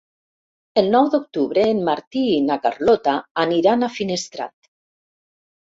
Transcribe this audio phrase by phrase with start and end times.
[0.81, 3.15] El nou d'octubre en Martí i na Carlota
[3.47, 4.59] aniran a Finestrat.